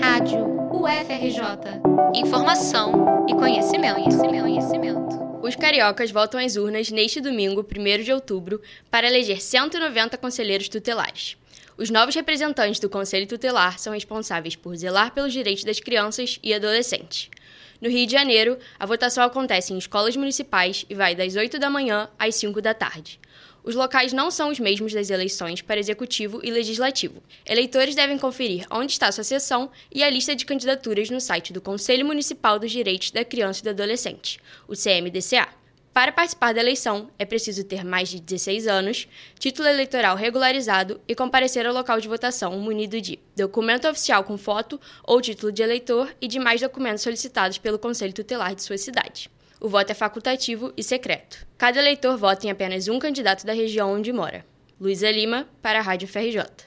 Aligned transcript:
Rádio 0.00 0.46
UFRJ. 0.72 1.82
Informação 2.14 3.26
e 3.28 3.34
conhecimento, 3.34 3.94
conhecimento, 3.96 4.42
conhecimento. 4.42 5.38
Os 5.42 5.54
cariocas 5.54 6.10
voltam 6.10 6.40
às 6.40 6.56
urnas 6.56 6.90
neste 6.90 7.20
domingo, 7.20 7.60
1 7.64 8.02
de 8.02 8.12
outubro, 8.12 8.60
para 8.90 9.06
eleger 9.06 9.42
190 9.42 10.16
conselheiros 10.16 10.68
tutelares. 10.68 11.36
Os 11.76 11.90
novos 11.90 12.14
representantes 12.14 12.80
do 12.80 12.88
Conselho 12.88 13.26
Tutelar 13.26 13.78
são 13.78 13.92
responsáveis 13.92 14.56
por 14.56 14.74
zelar 14.76 15.12
pelos 15.12 15.32
direitos 15.32 15.62
das 15.62 15.78
crianças 15.78 16.38
e 16.42 16.54
adolescentes. 16.54 17.28
No 17.80 17.88
Rio 17.88 18.06
de 18.06 18.12
Janeiro, 18.12 18.58
a 18.78 18.86
votação 18.86 19.22
acontece 19.24 19.72
em 19.72 19.78
escolas 19.78 20.16
municipais 20.16 20.84
e 20.88 20.94
vai 20.94 21.14
das 21.14 21.36
8 21.36 21.58
da 21.58 21.68
manhã 21.68 22.08
às 22.18 22.34
5 22.36 22.60
da 22.62 22.72
tarde. 22.72 23.20
Os 23.66 23.74
locais 23.74 24.12
não 24.12 24.30
são 24.30 24.48
os 24.48 24.60
mesmos 24.60 24.92
das 24.92 25.10
eleições 25.10 25.60
para 25.60 25.80
executivo 25.80 26.40
e 26.44 26.52
legislativo. 26.52 27.20
Eleitores 27.44 27.96
devem 27.96 28.16
conferir 28.16 28.64
onde 28.70 28.92
está 28.92 29.10
sua 29.10 29.24
sessão 29.24 29.70
e 29.92 30.04
a 30.04 30.08
lista 30.08 30.36
de 30.36 30.46
candidaturas 30.46 31.10
no 31.10 31.20
site 31.20 31.52
do 31.52 31.60
Conselho 31.60 32.06
Municipal 32.06 32.60
dos 32.60 32.70
Direitos 32.70 33.10
da 33.10 33.24
Criança 33.24 33.60
e 33.60 33.64
do 33.64 33.70
Adolescente, 33.70 34.38
o 34.68 34.74
CMDCA. 34.74 35.65
Para 35.96 36.12
participar 36.12 36.52
da 36.52 36.60
eleição, 36.60 37.08
é 37.18 37.24
preciso 37.24 37.64
ter 37.64 37.82
mais 37.82 38.10
de 38.10 38.20
16 38.20 38.66
anos, 38.66 39.08
título 39.38 39.66
eleitoral 39.66 40.14
regularizado 40.14 41.00
e 41.08 41.14
comparecer 41.14 41.66
ao 41.66 41.72
local 41.72 41.98
de 41.98 42.06
votação 42.06 42.52
munido 42.58 43.00
de 43.00 43.18
documento 43.34 43.88
oficial 43.88 44.22
com 44.22 44.36
foto 44.36 44.78
ou 45.02 45.22
título 45.22 45.50
de 45.50 45.62
eleitor 45.62 46.14
e 46.20 46.28
demais 46.28 46.60
documentos 46.60 47.02
solicitados 47.02 47.56
pelo 47.56 47.78
Conselho 47.78 48.12
Tutelar 48.12 48.54
de 48.54 48.62
sua 48.62 48.76
cidade. 48.76 49.30
O 49.58 49.70
voto 49.70 49.90
é 49.90 49.94
facultativo 49.94 50.70
e 50.76 50.82
secreto. 50.82 51.46
Cada 51.56 51.78
eleitor 51.78 52.18
vota 52.18 52.46
em 52.46 52.50
apenas 52.50 52.88
um 52.88 52.98
candidato 52.98 53.46
da 53.46 53.54
região 53.54 53.90
onde 53.90 54.12
mora. 54.12 54.44
Luísa 54.78 55.10
Lima, 55.10 55.48
para 55.62 55.78
a 55.78 55.82
Rádio 55.82 56.08
FRJ. 56.08 56.66